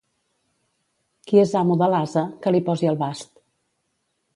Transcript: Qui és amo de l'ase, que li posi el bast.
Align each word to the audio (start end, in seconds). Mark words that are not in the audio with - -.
Qui 1.29 1.43
és 1.43 1.55
amo 1.61 1.77
de 1.83 1.93
l'ase, 1.95 2.27
que 2.47 2.55
li 2.57 2.67
posi 2.71 2.95
el 2.95 3.03
bast. 3.07 3.33